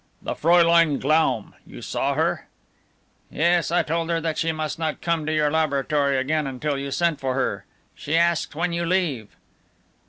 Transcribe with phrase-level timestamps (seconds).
[0.23, 2.47] "The Fräulein Glaum, you saw her?"
[3.29, 6.89] "Yes, I told her that she must not come to your laboratory again until you
[6.89, 7.65] sent for her.
[7.93, 9.35] She asked when you leave."